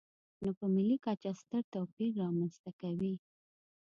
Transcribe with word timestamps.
نو 0.43 0.49
په 0.59 0.65
ملي 0.75 0.97
کچه 1.05 1.31
ستر 1.41 1.63
توپیر 1.73 2.11
رامنځته 2.23 2.71
کوي. 2.81 3.13